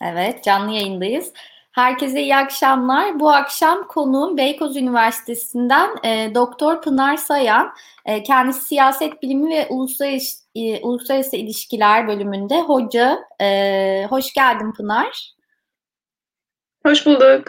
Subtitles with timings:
[0.00, 1.32] Evet, canlı yayındayız.
[1.72, 3.20] Herkese iyi akşamlar.
[3.20, 7.74] Bu akşam konuğum Beykoz Üniversitesi'nden e, Doktor Pınar Sayan.
[8.04, 13.18] E, kendisi siyaset bilimi ve uluslararası, e, uluslararası ilişkiler bölümünde hoca.
[13.40, 15.34] E, hoş geldin Pınar.
[16.86, 17.44] Hoş bulduk.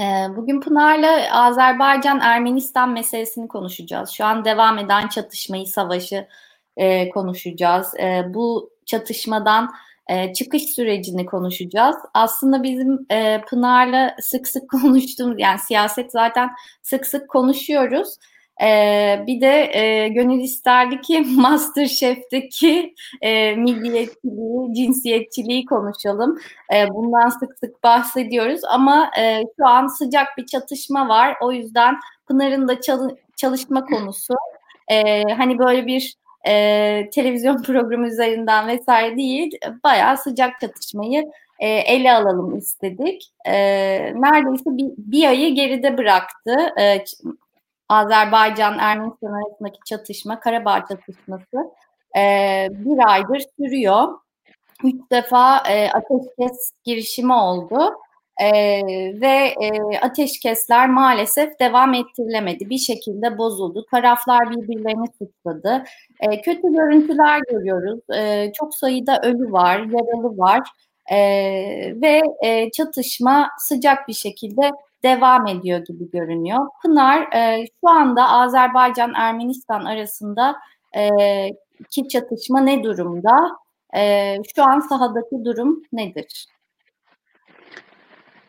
[0.00, 4.10] E, bugün Pınar'la Azerbaycan-Ermenistan meselesini konuşacağız.
[4.10, 6.28] Şu an devam eden çatışmayı, savaşı
[6.76, 7.94] e, konuşacağız.
[8.00, 9.74] E, bu çatışmadan
[10.12, 11.96] e, çıkış sürecini konuşacağız.
[12.14, 16.50] Aslında bizim e, Pınar'la sık sık konuştuğumuz yani siyaset zaten
[16.82, 18.16] sık sık konuşuyoruz.
[18.62, 26.38] Ee, bir de e, gönül isterdi ki Masterchef'teki e, milliyetçiliği, cinsiyetçiliği konuşalım.
[26.74, 31.36] E, bundan sık sık bahsediyoruz ama e, şu an sıcak bir çatışma var.
[31.40, 31.94] O yüzden
[32.28, 34.34] Pınar'ın da çalı- çalışma konusu.
[34.88, 36.14] E, hani böyle bir
[36.46, 41.24] e, televizyon programı üzerinden vesaire değil, bayağı sıcak çatışmayı
[41.58, 43.32] e, ele alalım istedik.
[43.46, 43.52] E,
[44.14, 46.56] neredeyse bir, bir ayı geride bıraktı.
[46.80, 47.04] E,
[47.88, 51.70] Azerbaycan-Ermenistan arasındaki çatışma, Karabağ çatışması
[52.16, 54.08] e, bir aydır sürüyor.
[54.84, 57.94] Üç defa e, ateşkes girişimi oldu.
[58.40, 58.82] Ee,
[59.20, 62.70] ve e, ateşkesler maalesef devam ettirilemedi.
[62.70, 63.86] Bir şekilde bozuldu.
[63.90, 65.84] Taraflar birbirlerini suçladı.
[66.20, 68.00] E, kötü görüntüler görüyoruz.
[68.16, 70.60] E, çok sayıda ölü var, yaralı var.
[71.10, 71.16] E,
[72.00, 74.70] ve e, çatışma sıcak bir şekilde
[75.02, 76.68] devam ediyor gibi görünüyor.
[76.82, 80.56] Pınar, e, şu anda Azerbaycan-Ermenistan arasında
[80.96, 81.10] e,
[81.90, 83.50] ki çatışma ne durumda?
[83.96, 86.46] E, şu an sahadaki durum nedir?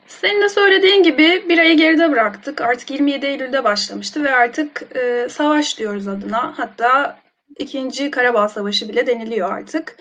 [0.07, 2.61] Senin de söylediğin gibi bir ayı geride bıraktık.
[2.61, 6.53] Artık 27 Eylül'de başlamıştı ve artık e, savaş diyoruz adına.
[6.57, 7.19] Hatta
[7.59, 9.97] ikinci Karabağ Savaşı bile deniliyor artık.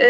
[0.00, 0.08] E,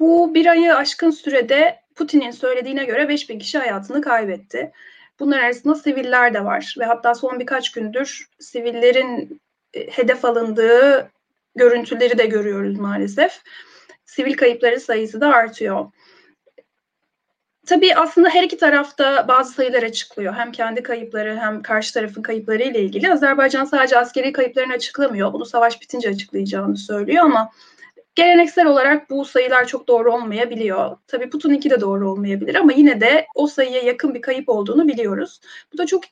[0.00, 4.72] bu bir ayı aşkın sürede Putin'in söylediğine göre 5000 kişi hayatını kaybetti.
[5.20, 9.40] Bunlar arasında siviller de var ve hatta son birkaç gündür sivillerin
[9.74, 11.10] e, hedef alındığı
[11.54, 13.40] görüntüleri de görüyoruz maalesef.
[14.04, 15.86] Sivil kayıpları sayısı da artıyor.
[17.66, 20.34] Tabii aslında her iki tarafta bazı sayılar açıklıyor.
[20.34, 23.12] Hem kendi kayıpları hem karşı tarafın kayıpları ile ilgili.
[23.12, 25.32] Azerbaycan sadece askeri kayıplarını açıklamıyor.
[25.32, 27.50] Bunu savaş bitince açıklayacağını söylüyor ama
[28.14, 30.96] geleneksel olarak bu sayılar çok doğru olmayabiliyor.
[31.06, 35.40] Tabii Putin'inki de doğru olmayabilir ama yine de o sayıya yakın bir kayıp olduğunu biliyoruz.
[35.72, 36.04] Bu da çok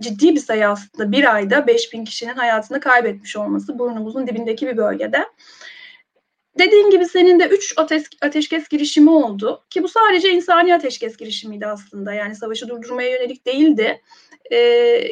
[0.00, 1.12] ciddi bir sayı aslında.
[1.12, 5.26] Bir ayda 5000 kişinin hayatını kaybetmiş olması burnumuzun dibindeki bir bölgede.
[6.58, 11.66] Dediğin gibi senin de 3 ateş, ateşkes girişimi oldu ki bu sadece insani ateşkes girişimiydi
[11.66, 12.14] aslında.
[12.14, 14.02] Yani savaşı durdurmaya yönelik değildi.
[14.52, 15.02] Ee,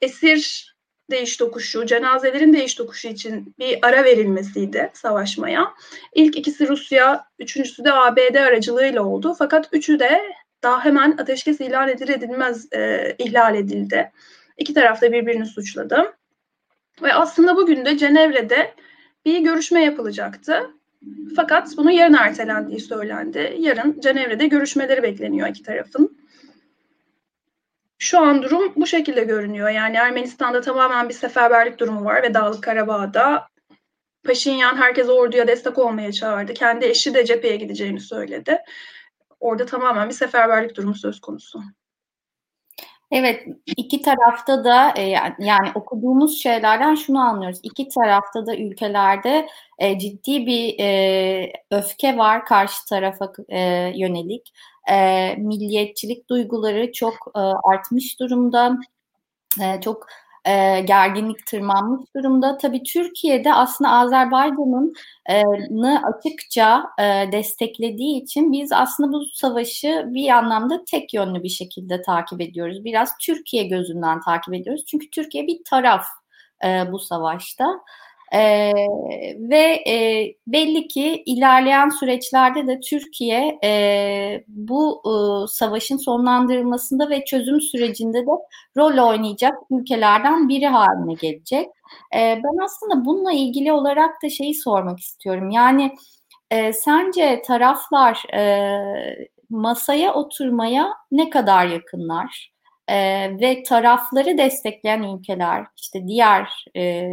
[0.00, 0.72] esir
[1.10, 5.74] değiş tokuşu, cenazelerin değiş tokuşu için bir ara verilmesiydi savaşmaya.
[6.14, 9.34] İlk ikisi Rusya, üçüncüsü de ABD aracılığıyla oldu.
[9.38, 10.22] Fakat üçü de
[10.62, 14.12] daha hemen ateşkes ilan edilir edilmez e, ihlal edildi.
[14.58, 16.16] İki taraf da birbirini suçladı.
[17.02, 18.74] Ve aslında bugün de Cenevre'de
[19.26, 20.70] bir görüşme yapılacaktı.
[21.36, 23.56] Fakat bunun yarın ertelendiği söylendi.
[23.58, 26.18] Yarın Cenevre'de görüşmeleri bekleniyor iki tarafın.
[27.98, 29.68] Şu an durum bu şekilde görünüyor.
[29.68, 33.48] Yani Ermenistan'da tamamen bir seferberlik durumu var ve Dağlık Karabağ'da
[34.24, 36.54] Paşinyan herkes orduya destek olmaya çağırdı.
[36.54, 38.58] Kendi eşi de cepheye gideceğini söyledi.
[39.40, 41.62] Orada tamamen bir seferberlik durumu söz konusu.
[43.12, 45.02] Evet, iki tarafta da e,
[45.38, 47.58] yani okuduğumuz şeylerden şunu anlıyoruz.
[47.62, 53.32] İki tarafta da ülkelerde e, ciddi bir e, öfke var karşı tarafa
[53.94, 54.52] yönelik.
[55.38, 57.14] Milliyetçilik duyguları çok
[57.64, 58.78] artmış durumda.
[59.62, 60.06] E, çok
[60.44, 62.56] e, gerginlik tırmanmış durumda.
[62.56, 64.94] Tabii Türkiye'de aslında Azerbaycan'ın
[65.30, 65.42] e,
[65.88, 72.40] açıkça e, desteklediği için biz aslında bu savaşı bir anlamda tek yönlü bir şekilde takip
[72.40, 72.84] ediyoruz.
[72.84, 74.84] Biraz Türkiye gözünden takip ediyoruz.
[74.86, 76.04] Çünkü Türkiye bir taraf
[76.64, 77.66] e, bu savaşta.
[78.34, 78.72] E,
[79.38, 85.12] ve e, belli ki ilerleyen süreçlerde de Türkiye e, bu e,
[85.48, 88.30] savaşın sonlandırılmasında ve çözüm sürecinde de
[88.76, 91.68] rol oynayacak ülkelerden biri haline gelecek.
[92.14, 95.50] E, ben aslında bununla ilgili olarak da şeyi sormak istiyorum.
[95.50, 95.94] Yani
[96.50, 102.52] e, sence taraflar e, masaya oturmaya ne kadar yakınlar?
[102.88, 102.96] E,
[103.40, 107.04] ve tarafları destekleyen ülkeler, işte diğer e,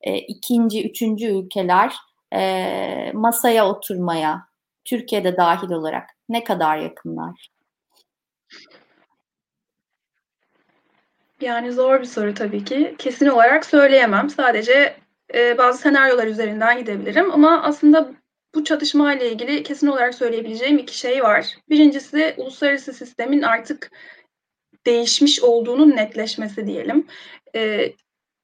[0.00, 1.96] e, ikinci, üçüncü ülkeler
[2.34, 4.42] e, masaya oturmaya,
[4.84, 7.50] Türkiye'de dahil olarak ne kadar yakınlar?
[11.40, 12.94] Yani zor bir soru tabii ki.
[12.98, 14.30] Kesin olarak söyleyemem.
[14.30, 14.96] Sadece
[15.34, 17.32] e, bazı senaryolar üzerinden gidebilirim.
[17.32, 18.12] Ama aslında
[18.54, 21.46] bu çatışma ile ilgili kesin olarak söyleyebileceğim iki şey var.
[21.68, 23.90] Birincisi uluslararası sistemin artık
[24.86, 27.06] değişmiş olduğunun netleşmesi diyelim.
[27.54, 27.92] E,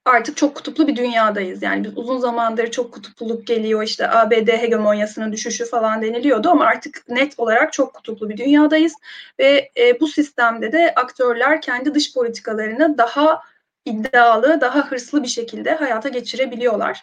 [0.07, 1.63] artık çok kutuplu bir dünyadayız.
[1.63, 7.09] Yani biz uzun zamandır çok kutupluluk geliyor işte ABD hegemonyasının düşüşü falan deniliyordu ama artık
[7.09, 8.95] net olarak çok kutuplu bir dünyadayız
[9.39, 13.43] ve e, bu sistemde de aktörler kendi dış politikalarını daha
[13.85, 17.03] iddialı, daha hırslı bir şekilde hayata geçirebiliyorlar.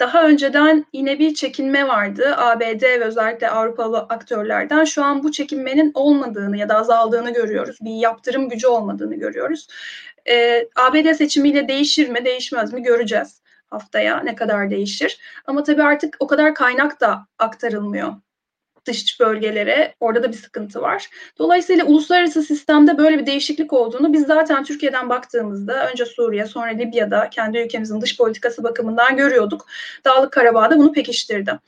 [0.00, 4.84] Daha önceden yine bir çekinme vardı ABD ve özellikle Avrupalı aktörlerden.
[4.84, 7.78] Şu an bu çekinmenin olmadığını ya da azaldığını görüyoruz.
[7.80, 9.68] Bir yaptırım gücü olmadığını görüyoruz.
[10.28, 15.20] Ee, ABD seçimiyle değişir mi, değişmez mi göreceğiz haftaya ne kadar değişir.
[15.46, 18.14] Ama tabii artık o kadar kaynak da aktarılmıyor
[18.86, 19.94] dış bölgelere.
[20.00, 21.08] Orada da bir sıkıntı var.
[21.38, 27.30] Dolayısıyla uluslararası sistemde böyle bir değişiklik olduğunu biz zaten Türkiye'den baktığımızda önce Suriye sonra Libya'da
[27.30, 29.66] kendi ülkemizin dış politikası bakımından görüyorduk.
[30.04, 31.58] Dağlık Karabağ'da bunu pekiştirdi.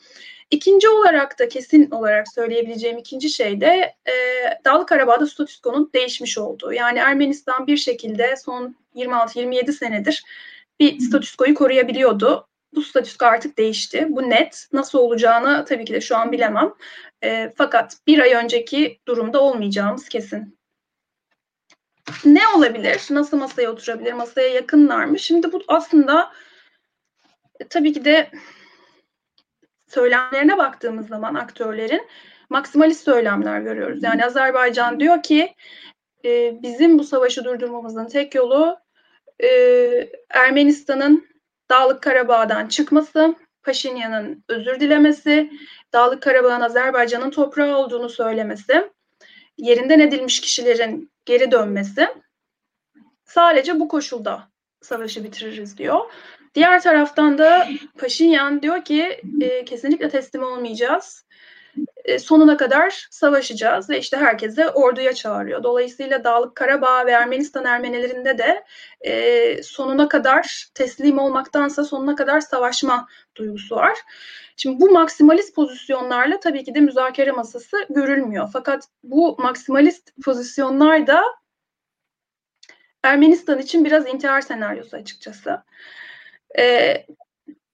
[0.50, 4.12] İkinci olarak da kesin olarak söyleyebileceğim ikinci şey de e,
[4.64, 6.72] Dağlık Karabağ'da statüskonun değişmiş olduğu.
[6.72, 10.24] Yani Ermenistan bir şekilde son 26-27 senedir
[10.80, 12.48] bir statüskoyu koruyabiliyordu.
[12.74, 14.06] Bu statüsko artık değişti.
[14.08, 14.68] Bu net.
[14.72, 16.74] Nasıl olacağını tabii ki de şu an bilemem.
[17.24, 20.58] E, fakat bir ay önceki durumda olmayacağımız kesin.
[22.24, 23.06] Ne olabilir?
[23.10, 24.12] Nasıl masaya oturabilir?
[24.12, 25.18] Masaya yakınlar mı?
[25.18, 26.32] Şimdi bu aslında
[27.60, 28.30] e, tabii ki de
[29.88, 32.08] söylemlerine baktığımız zaman aktörlerin
[32.50, 34.02] maksimalist söylemler görüyoruz.
[34.02, 35.54] Yani Azerbaycan diyor ki
[36.24, 38.78] e, bizim bu savaşı durdurmamızın tek yolu
[39.42, 39.48] e,
[40.30, 41.28] Ermenistan'ın
[41.70, 45.50] Dağlık Karabağ'dan çıkması, Paşinyan'ın özür dilemesi,
[45.92, 48.90] Dağlık Karabağ'ın Azerbaycan'ın toprağı olduğunu söylemesi,
[49.58, 52.08] yerinden edilmiş kişilerin geri dönmesi
[53.24, 54.48] sadece bu koşulda
[54.82, 56.00] savaşı bitiririz diyor.
[56.54, 57.68] Diğer taraftan da
[57.98, 61.27] Paşinyan diyor ki e, kesinlikle teslim olmayacağız.
[62.08, 65.62] E, sonuna kadar savaşacağız ve işte herkese orduya çağırıyor.
[65.62, 68.64] Dolayısıyla Dağlık Karabağ ve Ermenistan Ermenilerinde de
[69.00, 73.98] e, sonuna kadar teslim olmaktansa sonuna kadar savaşma duygusu var.
[74.56, 78.48] Şimdi bu maksimalist pozisyonlarla tabii ki de müzakere masası görülmüyor.
[78.52, 81.22] Fakat bu maksimalist pozisyonlar da
[83.02, 85.62] Ermenistan için biraz intihar senaryosu açıkçası.
[86.58, 87.06] Ee,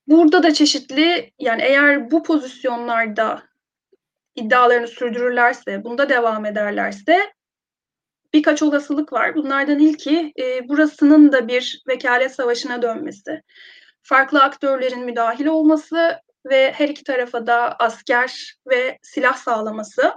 [0.07, 3.54] burada da çeşitli yani eğer bu pozisyonlarda
[4.35, 7.33] iddialarını sürdürürlerse, bunda devam ederlerse
[8.35, 9.35] birkaç olasılık var.
[9.35, 13.43] Bunlardan ilki e, burasının da bir vekalet savaşına dönmesi.
[14.03, 20.13] Farklı aktörlerin müdahil olması ve her iki tarafa da asker ve silah sağlaması.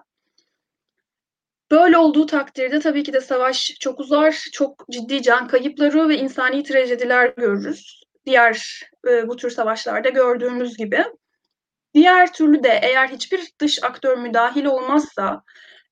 [1.71, 6.63] Böyle olduğu takdirde tabii ki de savaş çok uzar, çok ciddi can kayıpları ve insani
[6.63, 8.03] trajediler görürüz.
[8.25, 11.05] Diğer e, bu tür savaşlarda gördüğümüz gibi.
[11.97, 15.43] Diğer türlü de eğer hiçbir dış aktör müdahil olmazsa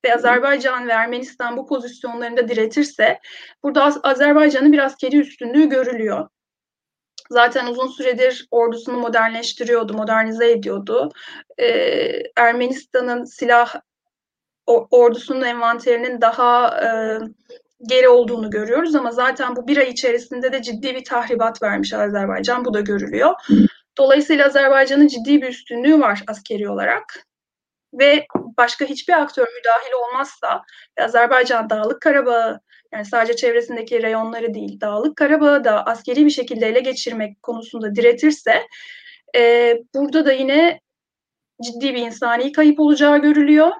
[0.05, 3.19] ve Azerbaycan ve Ermenistan bu pozisyonlarında diretirse
[3.63, 6.27] burada Azerbaycan'ın biraz kedi üstünlüğü görülüyor.
[7.29, 11.11] Zaten uzun süredir ordusunu modernleştiriyordu, modernize ediyordu.
[11.57, 13.75] Ee, Ermenistan'ın silah
[14.67, 16.89] ordusunun envanterinin daha e,
[17.89, 22.65] geri olduğunu görüyoruz ama zaten bu bir ay içerisinde de ciddi bir tahribat vermiş Azerbaycan.
[22.65, 23.33] Bu da görülüyor.
[23.97, 27.25] Dolayısıyla Azerbaycan'ın ciddi bir üstünlüğü var askeri olarak
[27.93, 28.27] ve
[28.57, 30.63] başka hiçbir aktör müdahil olmazsa
[30.99, 32.59] Azerbaycan Dağlık Karabağ'ı
[32.93, 38.67] yani sadece çevresindeki reyonları değil Dağlık Karabağ'ı da askeri bir şekilde ele geçirmek konusunda diretirse
[39.35, 40.79] e, burada da yine
[41.63, 43.71] ciddi bir insani kayıp olacağı görülüyor.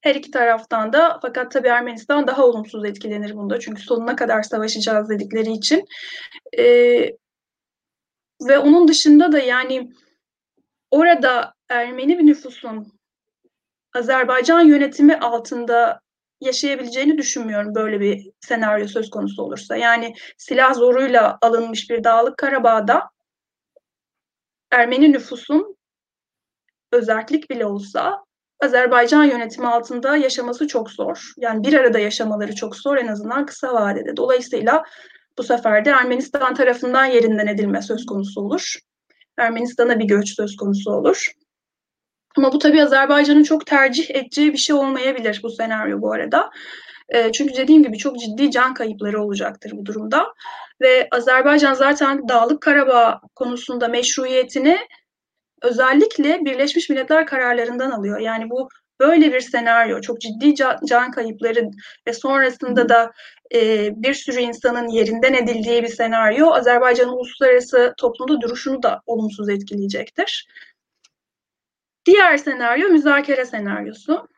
[0.00, 5.10] Her iki taraftan da fakat tabii Ermenistan daha olumsuz etkilenir bunda çünkü sonuna kadar savaşacağız
[5.10, 5.84] dedikleri için.
[6.58, 6.64] E,
[8.42, 9.92] ve onun dışında da yani
[10.90, 12.92] orada Ermeni bir nüfusun
[13.94, 16.00] Azerbaycan yönetimi altında
[16.40, 19.76] yaşayabileceğini düşünmüyorum böyle bir senaryo söz konusu olursa.
[19.76, 23.10] Yani silah zoruyla alınmış bir Dağlık Karabağ'da
[24.70, 25.76] Ermeni nüfusun
[26.92, 28.24] özellik bile olsa
[28.60, 31.32] Azerbaycan yönetimi altında yaşaması çok zor.
[31.36, 34.16] Yani bir arada yaşamaları çok zor en azından kısa vadede.
[34.16, 34.84] Dolayısıyla
[35.38, 38.74] bu sefer de Ermenistan tarafından yerinden edilme söz konusu olur.
[39.38, 41.26] Ermenistan'a bir göç söz konusu olur.
[42.36, 46.50] Ama bu tabii Azerbaycan'ın çok tercih edeceği bir şey olmayabilir bu senaryo bu arada.
[47.08, 50.26] E, çünkü dediğim gibi çok ciddi can kayıpları olacaktır bu durumda.
[50.80, 54.78] Ve Azerbaycan zaten Dağlık Karabağ konusunda meşruiyetini
[55.62, 58.20] özellikle Birleşmiş Milletler kararlarından alıyor.
[58.20, 58.68] Yani bu
[59.00, 61.70] böyle bir senaryo, çok ciddi can, can kayıpları
[62.08, 63.12] ve sonrasında da
[63.54, 70.48] e, bir sürü insanın yerinden edildiği bir senaryo Azerbaycan'ın uluslararası toplumda duruşunu da olumsuz etkileyecektir.
[72.06, 74.28] Diğer senaryo müzakere senaryosu.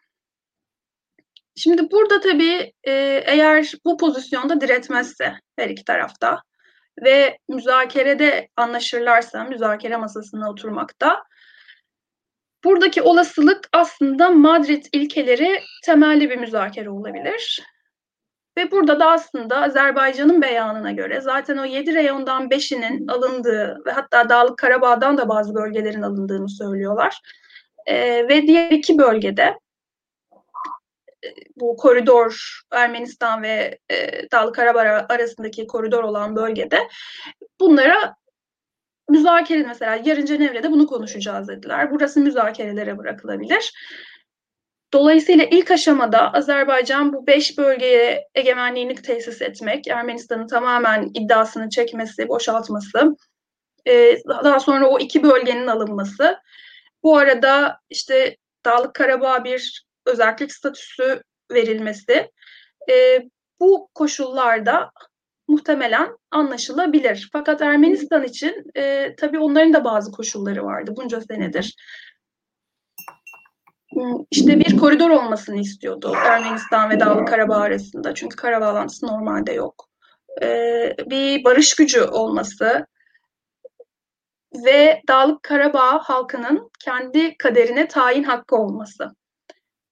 [1.57, 2.93] Şimdi burada tabii e,
[3.27, 6.43] eğer bu pozisyonda diretmezse her iki tarafta
[7.03, 11.23] ve müzakerede anlaşırlarsa müzakere masasına oturmakta
[12.65, 17.63] buradaki olasılık aslında Madrid ilkeleri temelli bir müzakere olabilir.
[18.59, 24.29] Ve burada da aslında Azerbaycan'ın beyanına göre zaten o 7 reyondan 5'inin alındığı ve hatta
[24.29, 27.21] Dağlık Karabağ'dan da bazı bölgelerin alındığını söylüyorlar.
[27.87, 29.59] Ee, ve diğer iki bölgede
[31.25, 36.89] e, bu koridor Ermenistan ve e, Dağlık Karabağ arasındaki koridor olan bölgede
[37.61, 38.15] bunlara
[39.09, 41.91] müzakere mesela yarın Cenevre'de bunu konuşacağız dediler.
[41.91, 43.73] Burası müzakerelere bırakılabilir.
[44.93, 53.17] Dolayısıyla ilk aşamada Azerbaycan bu beş bölgeye egemenliğini tesis etmek, Ermenistan'ın tamamen iddiasını çekmesi, boşaltması,
[53.89, 56.39] e, daha sonra o iki bölgenin alınması.
[57.03, 62.31] Bu arada işte Dağlık Karabağ bir özellik statüsü verilmesi.
[62.91, 63.23] E,
[63.61, 64.91] bu koşullarda
[65.49, 67.29] muhtemelen anlaşılabilir.
[67.33, 71.75] Fakat Ermenistan için e, tabii onların da bazı koşulları vardı bunca senedir.
[74.31, 78.15] İşte bir koridor olmasını istiyordu Ermenistan ve Dağlı Karabağ arasında.
[78.15, 79.89] Çünkü kara bağlantısı normalde yok.
[80.43, 82.87] Ee, bir barış gücü olması
[84.65, 89.11] ve Dağlık Karabağ halkının kendi kaderine tayin hakkı olması.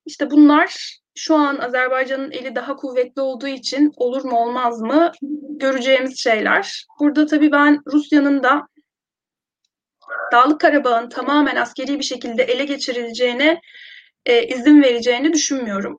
[0.06, 5.12] İşte bunlar şu an Azerbaycan'ın eli daha kuvvetli olduğu için olur mu olmaz mı
[5.50, 6.86] göreceğimiz şeyler.
[7.00, 8.66] Burada tabii ben Rusya'nın da
[10.32, 13.60] Dağlık Karabağ'ın tamamen askeri bir şekilde ele geçirileceğine
[14.26, 15.98] e, izin vereceğini düşünmüyorum.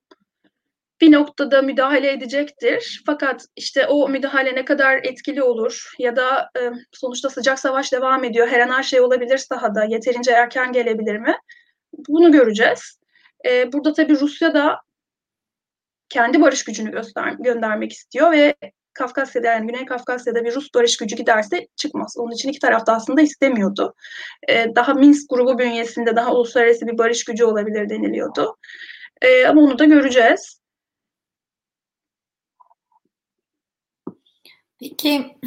[1.02, 3.04] Bir noktada müdahale edecektir.
[3.06, 8.24] Fakat işte o müdahale ne kadar etkili olur ya da e, sonuçta sıcak savaş devam
[8.24, 8.48] ediyor.
[8.48, 9.84] Her an her şey olabilir sahada.
[9.84, 11.36] Yeterince erken gelebilir mi?
[12.08, 13.00] Bunu göreceğiz.
[13.46, 14.82] E, burada tabii Rusya da
[16.10, 18.56] kendi barış gücünü göster göndermek istiyor ve
[18.98, 22.16] Kafkasya'da yani Güney Kafkasya'da bir Rus barış gücü giderse çıkmaz.
[22.18, 23.94] Onun için iki taraf da aslında istemiyordu.
[24.50, 28.58] Ee, daha Minsk grubu bünyesinde daha uluslararası bir barış gücü olabilir deniliyordu.
[29.22, 30.60] Ee, ama onu da göreceğiz.
[34.80, 35.38] Peki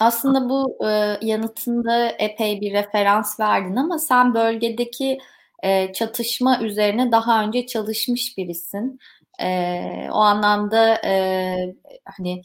[0.00, 5.18] aslında bu e, yanıtında epey bir referans verdin ama sen bölgedeki
[5.62, 8.98] e, çatışma üzerine daha önce çalışmış birisin.
[9.42, 12.42] E, o anlamda e, hani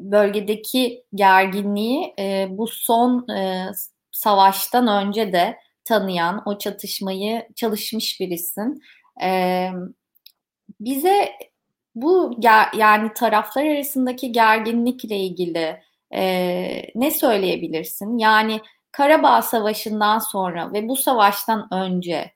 [0.00, 3.70] bölgedeki gerginliği e, bu son e,
[4.10, 8.82] savaştan önce de tanıyan, o çatışmayı çalışmış birisin.
[9.22, 9.68] E,
[10.80, 11.32] bize
[11.94, 15.80] bu ger- yani taraflar arasındaki gerginlikle ilgili
[16.14, 16.22] e,
[16.94, 18.18] ne söyleyebilirsin?
[18.18, 18.60] Yani
[18.92, 22.32] Karabağ Savaşı'ndan sonra ve bu savaştan önce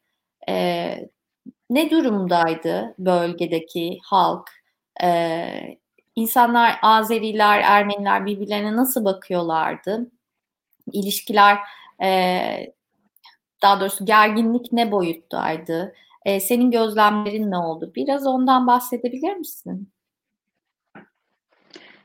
[0.48, 1.08] e,
[1.70, 4.50] ne durumdaydı bölgedeki halk?
[5.02, 5.78] E,
[6.16, 10.10] insanlar Azeriler, Ermeniler birbirlerine nasıl bakıyorlardı?
[10.92, 11.58] İlişkiler
[12.02, 12.74] e,
[13.62, 15.94] daha doğrusu gerginlik ne boyuttaydı?
[16.24, 17.92] E, senin gözlemlerin ne oldu?
[17.94, 19.90] Biraz ondan bahsedebilir misin?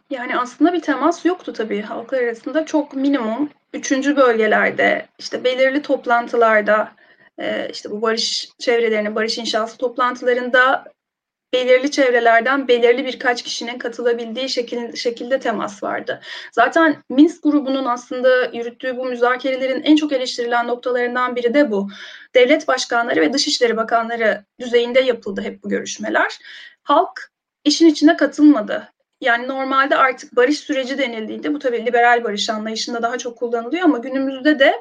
[0.10, 2.66] Yani aslında bir temas yoktu tabii halklar arasında.
[2.66, 6.92] Çok minimum üçüncü bölgelerde, işte belirli toplantılarda,
[7.72, 10.86] işte bu barış çevrelerinin, barış inşası toplantılarında
[11.54, 16.22] belirli çevrelerden belirli birkaç kişinin katılabildiği şekil, şekilde temas vardı.
[16.52, 21.90] Zaten Minsk grubunun aslında yürüttüğü bu müzakerelerin en çok eleştirilen noktalarından biri de bu.
[22.36, 26.40] Devlet başkanları ve dışişleri bakanları düzeyinde yapıldı hep bu görüşmeler.
[26.84, 27.32] Halk
[27.64, 28.94] işin içine katılmadı.
[29.22, 33.98] Yani normalde artık barış süreci denildiğinde bu tabii liberal barış anlayışında daha çok kullanılıyor ama
[33.98, 34.76] günümüzde de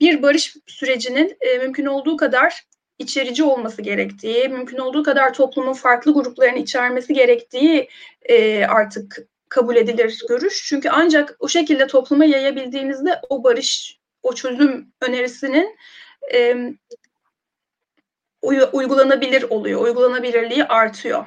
[0.00, 2.64] bir barış sürecinin e, mümkün olduğu kadar
[2.98, 7.88] içerici olması gerektiği, mümkün olduğu kadar toplumun farklı gruplarını içermesi gerektiği
[8.22, 10.66] e, artık kabul edilir görüş.
[10.68, 15.76] Çünkü ancak o şekilde topluma yayabildiğinizde o barış, o çözüm önerisinin
[16.34, 16.56] e,
[18.72, 21.24] uygulanabilir oluyor, uygulanabilirliği artıyor.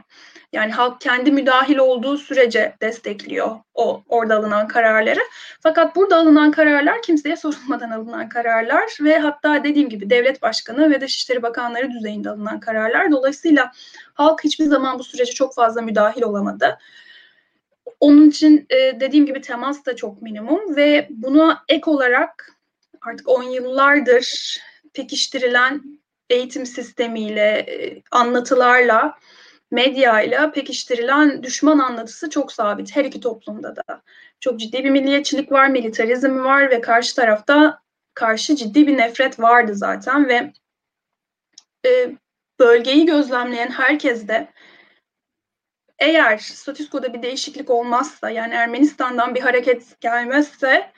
[0.51, 5.20] Yani halk kendi müdahil olduğu sürece destekliyor o orada alınan kararları.
[5.60, 11.01] Fakat burada alınan kararlar kimseye sorulmadan alınan kararlar ve hatta dediğim gibi devlet başkanı ve
[11.01, 13.12] dışişleri bakanları düzeyinde alınan kararlar.
[13.12, 13.72] Dolayısıyla
[14.13, 16.77] halk hiçbir zaman bu sürece çok fazla müdahil olamadı.
[18.00, 22.58] Onun için e, dediğim gibi temas da çok minimum ve buna ek olarak
[23.01, 24.58] artık on yıllardır
[24.93, 25.81] pekiştirilen
[26.29, 29.15] eğitim sistemiyle, e, anlatılarla
[29.72, 34.01] medyayla pekiştirilen düşman anlatısı çok sabit her iki toplumda da.
[34.40, 37.82] Çok ciddi bir milliyetçilik var, militarizm var ve karşı tarafta
[38.13, 40.54] karşı ciddi bir nefret vardı zaten ve
[41.86, 42.16] e,
[42.60, 44.48] bölgeyi gözlemleyen herkes de
[46.00, 50.92] eğer statüskoda bir değişiklik olmazsa yani Ermenistan'dan bir hareket gelmezse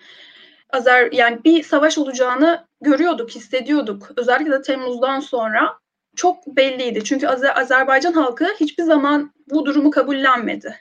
[0.74, 4.12] Azer yani bir savaş olacağını görüyorduk, hissediyorduk.
[4.18, 5.80] Özellikle de Temmuz'dan sonra
[6.16, 7.04] çok belliydi.
[7.04, 10.76] Çünkü Azer Azerbaycan halkı hiçbir zaman bu durumu kabullenmedi.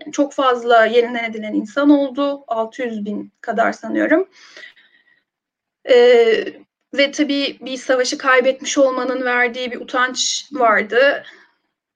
[0.00, 2.44] Yani çok fazla yerinden edilen insan oldu.
[2.48, 4.28] 600 bin kadar sanıyorum.
[5.90, 6.44] Ee,
[6.94, 11.24] ve tabii bir savaşı kaybetmiş olmanın verdiği bir utanç vardı.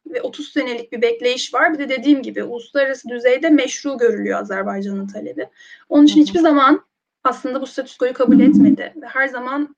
[0.06, 1.72] Ve 30 senelik bir bekleyiş var.
[1.72, 5.48] Bir de dediğim gibi uluslararası düzeyde meşru görülüyor Azerbaycan'ın talebi.
[5.88, 6.84] Onun için hiçbir zaman
[7.24, 8.92] aslında bu statüskoyu kabul etmedi.
[8.96, 9.76] Ve her zaman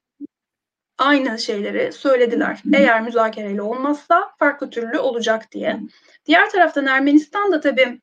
[0.99, 2.62] aynı şeyleri söylediler.
[2.75, 5.81] Eğer müzakereyle olmazsa farklı türlü olacak diye.
[6.26, 8.00] Diğer taraftan Ermenistan da tabii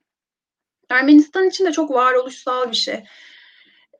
[0.89, 3.03] Ermenistan için de çok varoluşsal bir şey.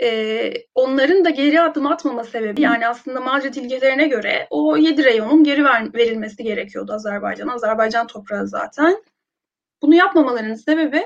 [0.01, 5.43] Ee, onların da geri adım atmama sebebi yani aslında Madrid ilgelerine göre o 7 reyonun
[5.43, 7.47] geri ver, verilmesi gerekiyordu Azerbaycan.
[7.47, 9.03] Azerbaycan toprağı zaten.
[9.81, 11.03] Bunu yapmamalarının sebebi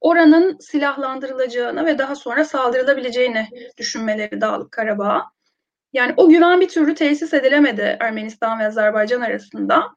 [0.00, 5.30] oranın silahlandırılacağını ve daha sonra saldırılabileceğini düşünmeleri Dağlık Karabağ'a.
[5.92, 9.94] Yani o güven bir türlü tesis edilemedi Ermenistan ve Azerbaycan arasında.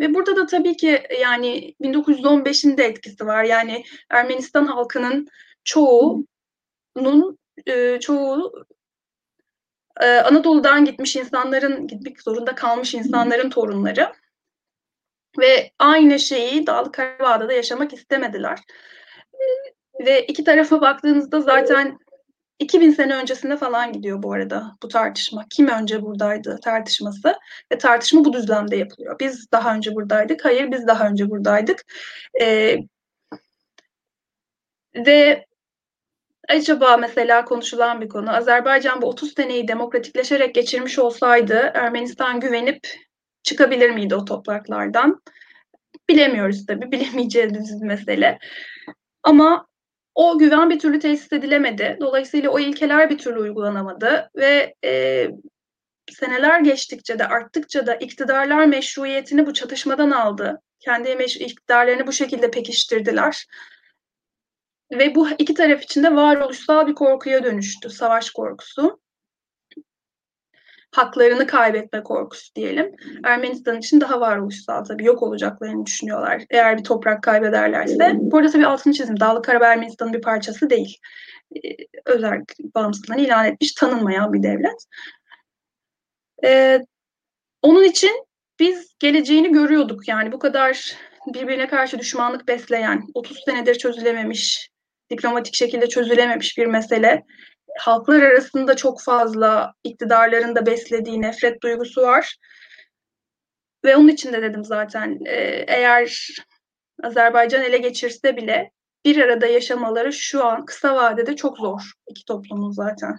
[0.00, 3.44] Ve burada da tabii ki yani 1915'in de etkisi var.
[3.44, 5.28] Yani Ermenistan halkının
[5.64, 8.52] çoğunun e, çoğu
[10.00, 14.12] e, Anadolu'dan gitmiş insanların, gitmek zorunda kalmış insanların torunları.
[15.38, 18.58] Ve aynı şeyi Dağlık Karabağ'da da yaşamak istemediler.
[20.06, 21.98] Ve iki tarafa baktığınızda zaten
[22.58, 25.44] 2000 sene öncesinde falan gidiyor bu arada bu tartışma.
[25.50, 27.34] Kim önce buradaydı tartışması
[27.72, 29.16] ve tartışma bu düzlemde yapılıyor.
[29.20, 30.44] Biz daha önce buradaydık.
[30.44, 31.82] Hayır biz daha önce buradaydık.
[32.40, 32.76] Ee,
[34.94, 35.46] ve
[36.48, 42.86] acaba mesela konuşulan bir konu Azerbaycan bu 30 seneyi demokratikleşerek geçirmiş olsaydı Ermenistan güvenip
[43.42, 45.22] çıkabilir miydi o topraklardan?
[46.08, 46.90] Bilemiyoruz tabii.
[46.92, 48.38] Bilemeyeceğimiz mesele.
[49.22, 49.67] Ama
[50.18, 51.96] o güven bir türlü tesis edilemedi.
[52.00, 55.26] Dolayısıyla o ilkeler bir türlü uygulanamadı ve e,
[56.10, 60.60] seneler geçtikçe de arttıkça da iktidarlar meşruiyetini bu çatışmadan aldı.
[60.80, 63.46] Kendi meş- iktidarlarını bu şekilde pekiştirdiler.
[64.92, 69.00] Ve bu iki taraf için de varoluşsal bir korkuya dönüştü, savaş korkusu
[70.90, 72.96] haklarını kaybetme korkusu diyelim.
[73.24, 76.42] Ermenistan için daha varoluşsal tabii yok olacaklarını düşünüyorlar.
[76.50, 78.12] Eğer bir toprak kaybederlerse.
[78.16, 79.20] Bu arada tabii altını çizim.
[79.20, 80.98] Dağlı Karabağ Ermenistan'ın bir parçası değil.
[81.56, 84.84] Ee, özel bağımsızlığını ilan etmiş, tanınmayan bir devlet.
[86.44, 86.80] Ee,
[87.62, 88.26] onun için
[88.58, 90.08] biz geleceğini görüyorduk.
[90.08, 90.96] Yani bu kadar
[91.34, 94.70] birbirine karşı düşmanlık besleyen, 30 senedir çözülememiş,
[95.10, 97.24] diplomatik şekilde çözülememiş bir mesele
[97.78, 102.36] halklar arasında çok fazla iktidarların da beslediği nefret duygusu var.
[103.84, 106.28] Ve onun için de dedim zaten e, eğer
[107.02, 108.70] Azerbaycan ele geçirse bile
[109.04, 113.18] bir arada yaşamaları şu an kısa vadede çok zor iki toplumun zaten.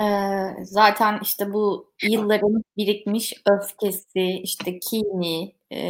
[0.00, 5.80] Ee, zaten işte bu yılların birikmiş öfkesi, işte kini e,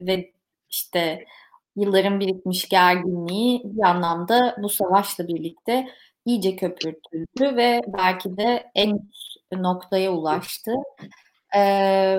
[0.00, 0.32] ve
[0.70, 1.24] işte
[1.76, 5.88] yılların birikmiş gerginliği bir anlamda bu savaşla birlikte
[6.26, 9.00] iyice köpürtüldü ve belki de en
[9.52, 10.72] noktaya ulaştı.
[11.56, 12.18] Ee,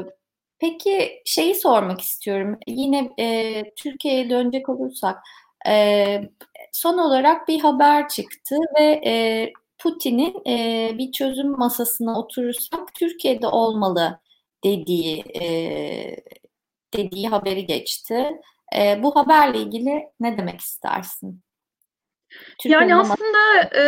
[0.60, 2.60] peki şeyi sormak istiyorum.
[2.68, 5.18] Yine e, Türkiye'ye dönecek olursak
[5.68, 6.22] e,
[6.72, 14.20] son olarak bir haber çıktı ve e, Putin'in e, bir çözüm masasına oturursak Türkiye'de olmalı
[14.63, 15.46] dediği e,
[16.98, 18.32] dediği haberi geçti.
[18.78, 21.42] E, bu haberle ilgili ne demek istersin?
[22.60, 23.84] Türkiye yani aslında e,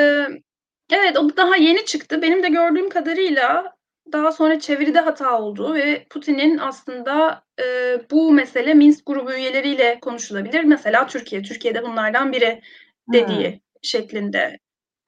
[0.91, 2.21] evet o daha yeni çıktı.
[2.21, 3.76] Benim de gördüğüm kadarıyla
[4.12, 10.63] daha sonra çeviride hata oldu ve Putin'in aslında e, bu mesele Minsk grubu üyeleriyle konuşulabilir.
[10.63, 12.62] Mesela Türkiye, Türkiye'de bunlardan biri
[13.13, 13.60] dediği hmm.
[13.82, 14.60] şeklinde.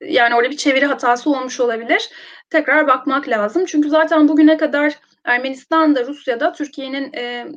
[0.02, 2.10] Yani orada bir çeviri hatası olmuş olabilir.
[2.50, 3.66] Tekrar bakmak lazım.
[3.66, 7.48] Çünkü zaten bugüne kadar Ermenistan'da, Rusya'da Türkiye'nin e,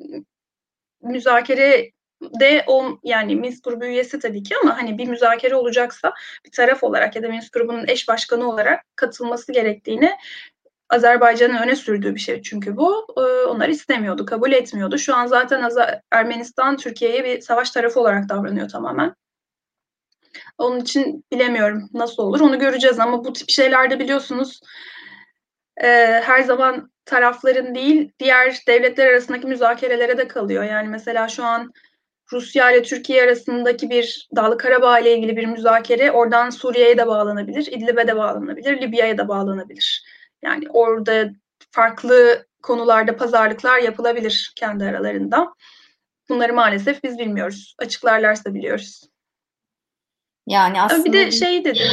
[1.02, 1.90] müzakere
[2.40, 6.12] de o yani Minsk grubu üyesi tabii ki ama hani bir müzakere olacaksa
[6.46, 10.10] bir taraf olarak ya da Minsk grubunun eş başkanı olarak katılması gerektiğini
[10.90, 13.06] Azerbaycan'ın öne sürdüğü bir şey çünkü bu.
[13.16, 14.98] Ee, onlar istemiyordu, kabul etmiyordu.
[14.98, 19.14] Şu an zaten Azer Ermenistan Türkiye'ye bir savaş tarafı olarak davranıyor tamamen.
[20.58, 22.40] Onun için bilemiyorum nasıl olur.
[22.40, 24.60] Onu göreceğiz ama bu tip şeylerde biliyorsunuz
[25.82, 25.86] e,
[26.24, 30.64] her zaman tarafların değil diğer devletler arasındaki müzakerelere de kalıyor.
[30.64, 31.72] Yani mesela şu an
[32.32, 37.66] Rusya ile Türkiye arasındaki bir Dağlı Karabağ ile ilgili bir müzakere oradan Suriye'ye de bağlanabilir,
[37.66, 40.04] İdlib'e de bağlanabilir, Libya'ya da bağlanabilir.
[40.42, 41.30] Yani orada
[41.70, 45.54] farklı konularda pazarlıklar yapılabilir kendi aralarında.
[46.28, 47.74] Bunları maalesef biz bilmiyoruz.
[47.78, 49.10] Açıklarlarsa biliyoruz.
[50.46, 51.86] Yani aslında bir de şey dedim.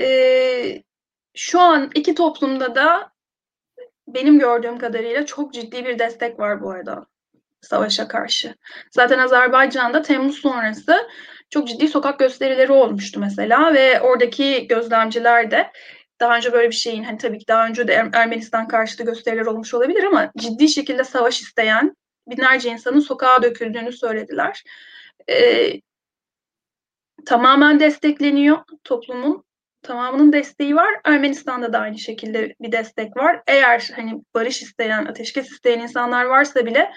[0.00, 0.82] Ee,
[1.34, 3.12] şu an iki toplumda da
[4.08, 7.06] benim gördüğüm kadarıyla çok ciddi bir destek var bu arada
[7.62, 8.54] savaşa karşı.
[8.90, 11.08] Zaten Azerbaycan'da Temmuz sonrası
[11.50, 15.70] çok ciddi sokak gösterileri olmuştu mesela ve oradaki gözlemciler de
[16.20, 19.46] daha önce böyle bir şeyin hani tabii ki daha önce de er-, Ermenistan karşıtı gösteriler
[19.46, 21.96] olmuş olabilir ama ciddi şekilde savaş isteyen
[22.28, 24.62] binlerce insanın sokağa döküldüğünü söylediler.
[25.30, 25.80] Ee,
[27.26, 29.44] tamamen destekleniyor toplumun
[29.82, 31.00] tamamının desteği var.
[31.04, 33.42] Ermenistan'da da aynı şekilde bir destek var.
[33.46, 36.92] Eğer hani barış isteyen, ateşkes isteyen insanlar varsa bile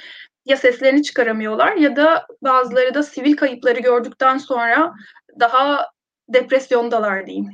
[0.45, 4.93] ya seslerini çıkaramıyorlar ya da bazıları da sivil kayıpları gördükten sonra
[5.39, 5.91] daha
[6.29, 7.49] depresyondalar diyeyim.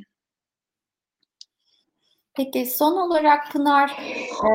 [2.34, 4.52] Peki son olarak Pınar, e,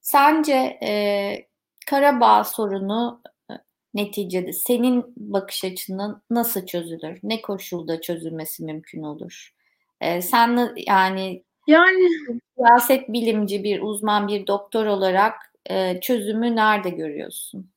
[0.00, 1.46] sence e,
[1.86, 3.54] Karabağ sorunu e,
[3.94, 7.18] neticede senin bakış açından nasıl çözülür?
[7.22, 9.54] Ne koşulda çözülmesi mümkün olur?
[10.00, 12.08] E, sen yani yani
[12.56, 15.34] siyaset bilimci bir uzman bir doktor olarak
[15.70, 17.70] e, çözümü nerede görüyorsun?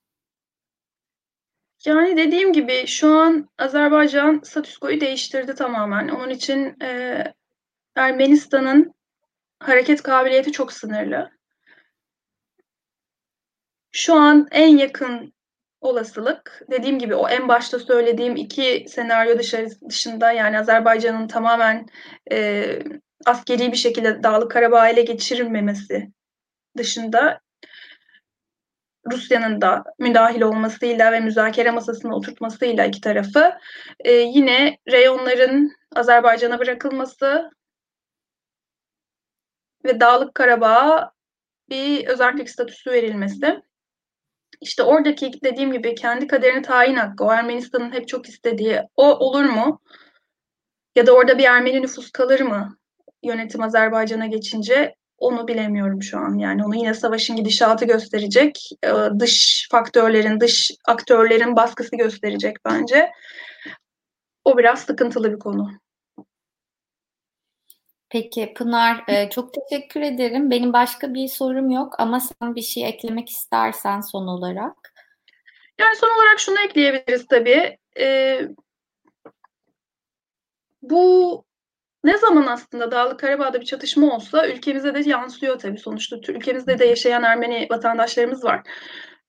[1.86, 6.08] Yani dediğim gibi şu an Azerbaycan statüskoyu değiştirdi tamamen.
[6.08, 7.24] Onun için e,
[7.96, 8.94] Ermenistan'ın
[9.60, 11.32] hareket kabiliyeti çok sınırlı.
[13.92, 15.34] Şu an en yakın
[15.82, 21.86] olasılık dediğim gibi o en başta söylediğim iki senaryo dışarı, dışında yani Azerbaycan'ın tamamen
[22.32, 22.80] e,
[23.26, 26.12] askeri bir şekilde Dağlık Karabağ ele geçirilmemesi
[26.78, 27.40] dışında
[29.12, 33.54] Rusya'nın da müdahil olmasıyla ve müzakere masasına oturtmasıyla iki tarafı
[34.00, 37.52] e, yine reyonların Azerbaycan'a bırakılması
[39.86, 41.12] ve Dağlık Karabağ'a
[41.70, 43.62] bir özellik statüsü verilmesi.
[44.62, 49.44] İşte oradaki dediğim gibi kendi kaderini tayin hakkı, o Ermenistan'ın hep çok istediği o olur
[49.44, 49.82] mu?
[50.96, 52.78] Ya da orada bir Ermeni nüfus kalır mı?
[53.24, 56.38] Yönetim Azerbaycan'a geçince onu bilemiyorum şu an.
[56.38, 58.70] Yani onu yine savaşın gidişatı gösterecek.
[58.84, 63.12] Ee, dış faktörlerin, dış aktörlerin baskısı gösterecek bence.
[64.46, 65.72] O biraz sıkıntılı bir konu.
[68.10, 70.52] Peki Pınar e, çok teşekkür ederim.
[70.52, 74.94] Benim başka bir sorum yok ama sen bir şey eklemek istersen son olarak.
[75.80, 77.78] Yani son olarak şunu ekleyebiliriz tabii.
[78.00, 78.42] Ee,
[80.82, 81.44] bu
[82.04, 86.18] ne zaman aslında Dağlık Karabağ'da bir çatışma olsa ülkemize de yansıyor tabii sonuçta.
[86.28, 88.62] Ülkemizde de yaşayan Ermeni vatandaşlarımız var.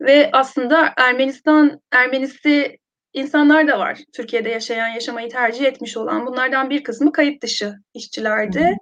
[0.00, 2.78] Ve aslında Ermenistan, Ermenisi
[3.12, 3.98] insanlar da var.
[4.12, 6.26] Türkiye'de yaşayan, yaşamayı tercih etmiş olan.
[6.26, 8.76] Bunlardan bir kısmı kayıt dışı işçilerdi.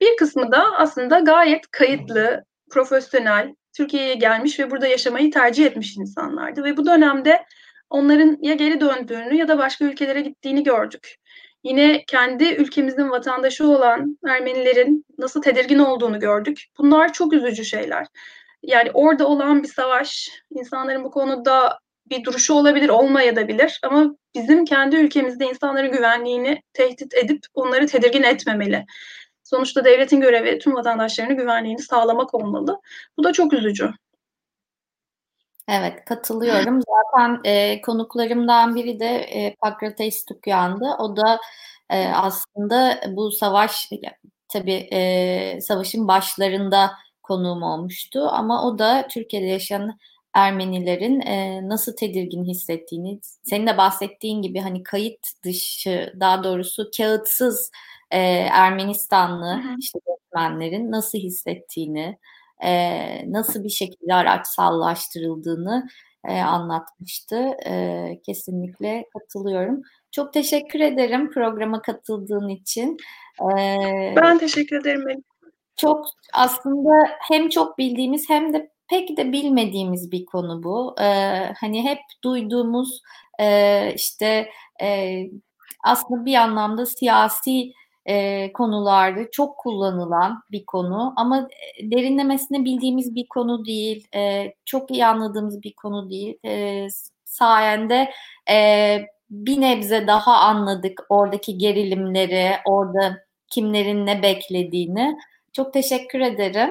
[0.00, 6.64] Bir kısmı da aslında gayet kayıtlı, profesyonel, Türkiye'ye gelmiş ve burada yaşamayı tercih etmiş insanlardı.
[6.64, 7.44] Ve bu dönemde
[7.90, 11.16] onların ya geri döndüğünü ya da başka ülkelere gittiğini gördük.
[11.64, 16.64] Yine kendi ülkemizin vatandaşı olan Ermenilerin nasıl tedirgin olduğunu gördük.
[16.78, 18.06] Bunlar çok üzücü şeyler.
[18.62, 24.96] Yani orada olan bir savaş, insanların bu konuda bir duruşu olabilir, olmayabilir ama bizim kendi
[24.96, 28.86] ülkemizde insanların güvenliğini tehdit edip onları tedirgin etmemeli.
[29.44, 32.80] Sonuçta devletin görevi tüm vatandaşlarının güvenliğini sağlamak olmalı.
[33.16, 33.90] Bu da çok üzücü.
[35.70, 36.80] Evet katılıyorum.
[36.80, 40.96] Zaten e, konuklarımdan biri de e, Pakrates Tukyan'dı.
[40.98, 41.38] O da
[41.90, 43.90] e, aslında bu savaş
[44.48, 46.90] tabii e, savaşın başlarında
[47.22, 49.98] konuğum olmuştu ama o da Türkiye'de yaşayan
[50.34, 57.70] Ermenilerin e, nasıl tedirgin hissettiğini, senin de bahsettiğin gibi hani kayıt dışı, daha doğrusu kağıtsız
[58.10, 58.18] e,
[58.52, 59.76] Ermenistanlı hı hı.
[59.78, 62.18] işte göçmenlerin nasıl hissettiğini,
[62.64, 65.88] e, nasıl bir şekilde araçsallaştırıldığını
[66.28, 67.36] e, anlatmıştı.
[67.66, 69.82] E, kesinlikle katılıyorum.
[70.10, 72.96] Çok teşekkür ederim programa katıldığın için.
[73.40, 73.56] E,
[74.16, 75.24] ben teşekkür ederim.
[75.76, 76.90] Çok aslında
[77.28, 80.94] hem çok bildiğimiz hem de pek de bilmediğimiz bir konu bu.
[81.00, 81.06] E,
[81.60, 83.02] hani hep duyduğumuz
[83.40, 84.50] e, işte
[84.82, 85.20] e,
[85.84, 87.72] aslında bir anlamda siyasi
[88.10, 91.48] e, konularda çok kullanılan bir konu ama
[91.82, 96.38] derinlemesine bildiğimiz bir konu değil, e, çok iyi anladığımız bir konu değil.
[96.44, 96.86] E,
[97.24, 98.10] sayende
[98.50, 98.98] e,
[99.30, 105.16] bir nebze daha anladık oradaki gerilimleri, orada kimlerin ne beklediğini.
[105.52, 106.70] Çok teşekkür ederim.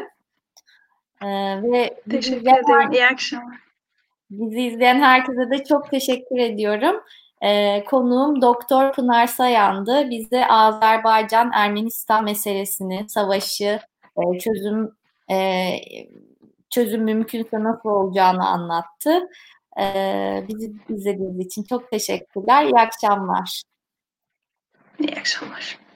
[1.24, 1.28] Ee,
[1.64, 2.92] ve teşekkür ederim.
[2.92, 3.60] İyi akşamlar.
[4.30, 6.96] Bizi izleyen herkese de çok teşekkür ediyorum.
[7.42, 10.10] Ee, konuğum Doktor Pınar Sayan'dı.
[10.10, 13.80] Bize Azerbaycan-Ermenistan meselesini, savaşı
[14.18, 14.92] e, çözüm
[15.32, 15.70] e,
[16.70, 19.30] çözüm mümkünse nasıl olacağını anlattı.
[19.82, 22.64] E, bizi izlediğiniz için çok teşekkürler.
[22.64, 23.62] İyi akşamlar.
[25.00, 25.89] İyi akşamlar.